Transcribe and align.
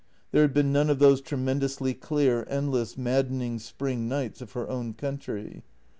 There 0.31 0.41
had 0.41 0.51
been 0.51 0.73
none 0.73 0.89
of 0.89 0.97
those 0.97 1.21
tremendously 1.21 1.93
clear, 1.93 2.43
endless, 2.49 2.97
maddening 2.97 3.59
spring 3.59 4.07
nights 4.09 4.41
of 4.41 4.53
her 4.53 4.67
own 4.67 4.95
country. 4.95 5.61